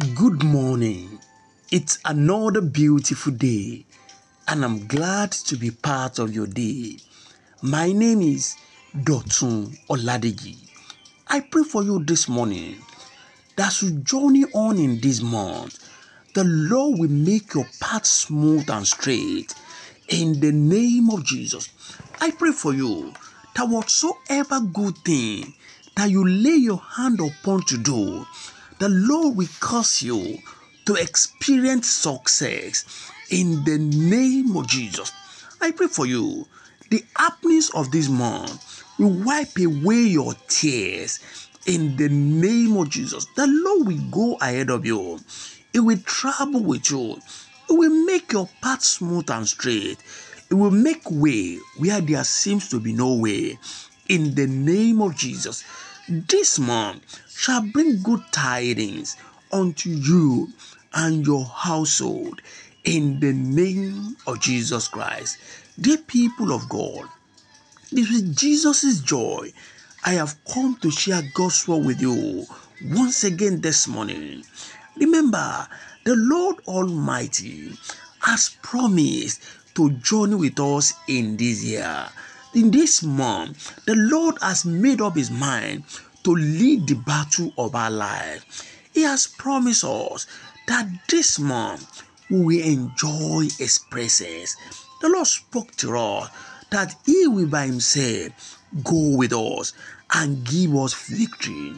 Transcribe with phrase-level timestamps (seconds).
[0.00, 1.18] Good morning.
[1.70, 3.84] It's another beautiful day,
[4.48, 6.96] and I'm glad to be part of your day.
[7.60, 8.56] My name is
[8.96, 10.56] Dotun Oladeji.
[11.28, 12.76] I pray for you this morning
[13.56, 15.78] that you journey on in this month,
[16.32, 19.54] the Lord will make your path smooth and straight.
[20.08, 21.68] In the name of Jesus,
[22.22, 23.12] I pray for you
[23.54, 25.52] that whatsoever good thing
[25.96, 28.24] that you lay your hand upon to do,
[28.80, 30.38] the Lord will cause you
[30.86, 35.12] to experience success in the name of Jesus.
[35.60, 36.48] I pray for you.
[36.90, 41.20] The happenings of this month will wipe away your tears
[41.66, 43.26] in the name of Jesus.
[43.36, 45.20] The Lord will go ahead of you.
[45.74, 47.20] It will travel with you.
[47.68, 49.98] It will make your path smooth and straight.
[50.50, 53.58] It will make way where there seems to be no way.
[54.10, 55.62] In the name of Jesus,
[56.08, 59.16] this month shall bring good tidings
[59.52, 60.48] unto you
[60.92, 62.42] and your household.
[62.82, 65.38] In the name of Jesus Christ.
[65.80, 67.08] Dear people of God,
[67.92, 69.52] this is Jesus' joy.
[70.04, 72.46] I have come to share word with you
[72.86, 74.42] once again this morning.
[74.96, 75.68] Remember,
[76.02, 77.74] the Lord Almighty
[78.22, 79.40] has promised
[79.76, 82.08] to journey with us in this year.
[82.52, 85.84] In this month, the Lord has made up his mind
[86.24, 88.90] to lead the battle of our life.
[88.92, 90.26] He has promised us
[90.66, 94.56] that this month we will enjoy his presence.
[95.00, 96.30] The Lord spoke to us
[96.70, 99.72] that he will by himself go with us
[100.12, 101.74] and give us victory.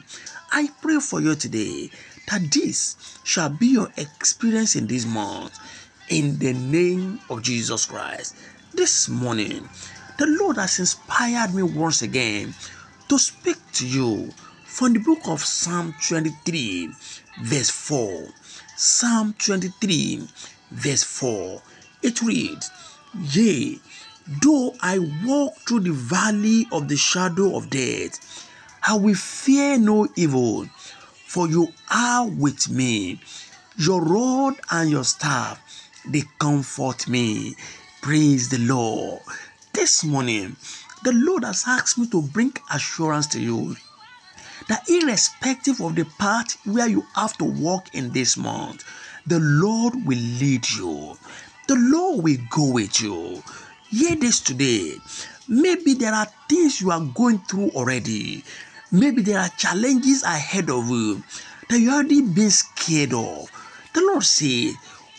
[0.52, 1.90] I pray for you today
[2.30, 5.58] that this shall be your experience in this month
[6.08, 8.36] in the name of Jesus Christ.
[8.74, 9.68] This morning,
[10.18, 12.54] the Lord has inspired me once again
[13.08, 14.30] to speak to you
[14.64, 16.90] from the book of Psalm 23,
[17.42, 18.28] verse 4.
[18.76, 20.26] Psalm 23,
[20.70, 21.62] verse 4.
[22.02, 22.70] It reads,
[23.14, 23.78] Yea,
[24.42, 28.48] though I walk through the valley of the shadow of death,
[28.86, 30.66] I will fear no evil,
[31.26, 33.20] for you are with me.
[33.76, 35.60] Your rod and your staff,
[36.06, 37.54] they comfort me.
[38.00, 39.20] Praise the Lord.
[39.74, 40.56] This morning,
[41.02, 43.74] the Lord has asked me to bring assurance to you
[44.68, 48.84] that irrespective of the path where you have to walk in this month,
[49.26, 51.16] the Lord will lead you.
[51.68, 53.42] The Lord will go with you.
[53.88, 54.96] Hear this today.
[55.48, 58.44] Maybe there are things you are going through already.
[58.90, 61.22] Maybe there are challenges ahead of you
[61.70, 63.50] that you already been scared of.
[63.94, 64.74] The Lord said,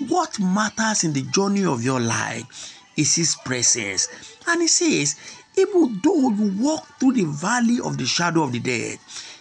[0.08, 4.33] What matters in the journey of your life is His presence.
[4.48, 5.16] And He says,
[5.58, 9.00] Even though you walk through the valley of the shadow of the dead,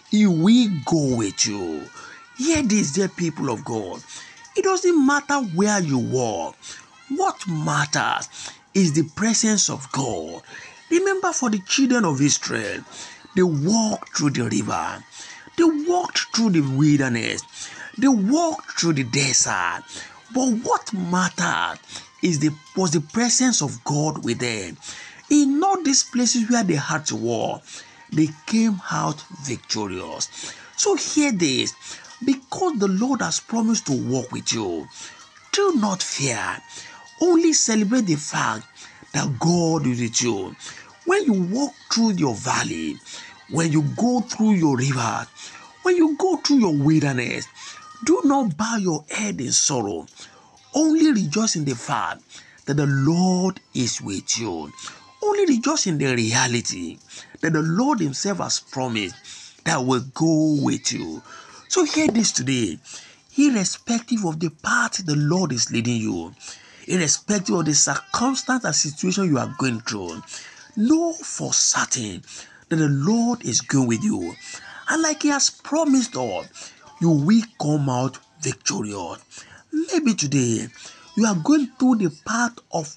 [0.09, 1.87] He will go with you.
[2.37, 4.03] Hear this, dear people of God.
[4.55, 6.55] It doesn't matter where you walk.
[7.09, 8.29] What matters
[8.73, 10.41] is the presence of God.
[10.89, 12.81] Remember, for the children of Israel,
[13.35, 15.03] they walked through the river,
[15.57, 17.43] they walked through the wilderness,
[17.97, 19.83] they walked through the desert.
[20.33, 21.79] But what mattered
[22.23, 24.77] is the was the presence of God with them.
[25.29, 27.63] In all these places where they had to walk,
[28.11, 30.55] they came out victorious.
[30.77, 31.73] So hear this
[32.25, 34.87] because the Lord has promised to walk with you,
[35.51, 36.57] do not fear.
[37.21, 38.65] Only celebrate the fact
[39.13, 40.55] that God is with you.
[41.05, 42.97] When you walk through your valley,
[43.49, 45.27] when you go through your river,
[45.83, 47.47] when you go through your wilderness,
[48.05, 50.05] do not bow your head in sorrow.
[50.75, 52.21] Only rejoice in the fact
[52.65, 54.71] that the Lord is with you.
[55.21, 56.97] Only rejoice in the reality
[57.41, 59.15] that the Lord Himself has promised
[59.65, 61.21] that will go with you.
[61.67, 62.77] So hear this today.
[63.37, 66.35] Irrespective of the path the Lord is leading you,
[66.87, 70.21] irrespective of the circumstance and situation you are going through,
[70.75, 72.21] know for certain
[72.69, 74.35] that the Lord is going with you.
[74.89, 79.19] And like He has promised us, you will come out victorious.
[79.73, 80.67] Maybe today
[81.17, 82.95] you are going through the path of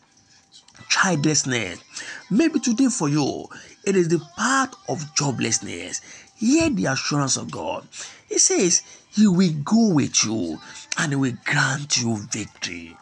[0.91, 1.83] childlessness.
[2.31, 3.47] Maybe today for you,
[3.87, 6.03] it is the path of joblessness.
[6.37, 7.89] Hear the assurance of God.
[8.29, 10.61] He says, He will go with you
[10.99, 12.95] and He will grant you victory.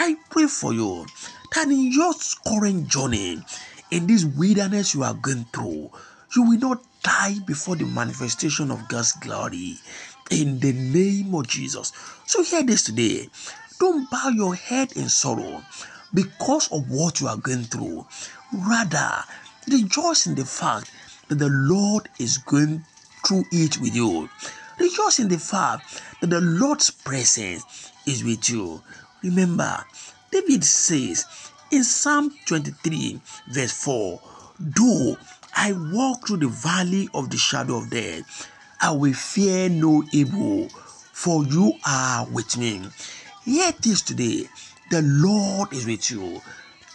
[0.00, 1.06] I pray for you
[1.54, 3.40] that in your current journey,
[3.92, 5.92] in this wilderness you are going through,
[6.34, 9.76] you will not die before the manifestation of God's glory.
[10.30, 11.92] In the name of Jesus.
[12.24, 13.28] So, hear this today.
[13.80, 15.62] Don't bow your head in sorrow
[16.14, 18.06] because of what you are going through.
[18.52, 19.24] Rather,
[19.68, 20.90] rejoice in the fact
[21.28, 22.84] that the Lord is going
[23.26, 24.28] through it with you.
[24.78, 28.82] Rejoice in the fact that the Lord's presence is with you.
[29.22, 29.84] Remember,
[30.30, 31.26] David says
[31.70, 34.20] in Psalm 23, verse 4,
[34.60, 35.16] Though
[35.56, 38.48] I walk through the valley of the shadow of death,
[38.82, 40.68] I will fear no evil,
[41.12, 42.80] for you are with me.
[43.44, 44.48] Hear this today
[44.90, 46.40] the Lord is with you.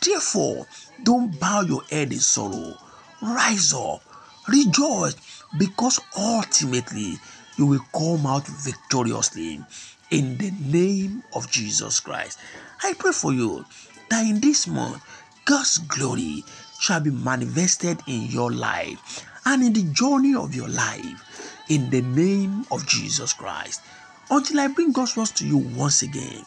[0.04, 0.66] Therefore,
[1.04, 2.74] don't bow your head in sorrow.
[3.22, 4.02] Rise up,
[4.48, 5.16] rejoice,
[5.60, 7.18] because ultimately
[7.58, 9.64] you will come out victoriously
[10.10, 12.40] in the name of Jesus Christ.
[12.84, 13.64] I pray for you
[14.10, 15.04] that in this month,
[15.46, 16.44] God's glory
[16.80, 21.35] shall be manifested in your life and in the journey of your life
[21.70, 23.82] in the name of Jesus Christ.
[24.30, 26.44] Until I bring God's words to you once again,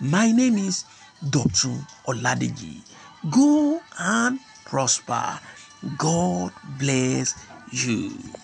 [0.00, 0.84] my name is
[1.30, 1.74] Dr.
[2.06, 2.80] Oladeji.
[3.30, 5.40] Go and prosper.
[5.96, 7.34] God bless
[7.70, 8.12] you.